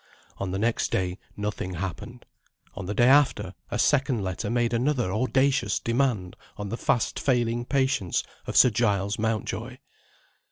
On 0.39 0.49
the 0.49 0.57
next 0.57 0.89
day, 0.89 1.19
nothing 1.37 1.75
happened. 1.75 2.25
On 2.73 2.87
the 2.87 2.95
day 2.95 3.07
after, 3.07 3.53
a 3.69 3.77
second 3.77 4.23
letter 4.23 4.49
made 4.49 4.73
another 4.73 5.13
audacious 5.13 5.79
demand 5.79 6.35
on 6.57 6.69
the 6.69 6.75
fast 6.75 7.19
failing 7.19 7.65
patience 7.65 8.23
of 8.47 8.57
Sir 8.57 8.71
Giles 8.71 9.19
Mountjoy. 9.19 9.77